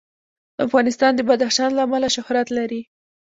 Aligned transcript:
افغانستان 0.65 1.11
د 1.15 1.21
بدخشان 1.29 1.69
له 1.75 1.81
امله 1.87 2.07
شهرت 2.15 2.47
لري. 2.57 2.81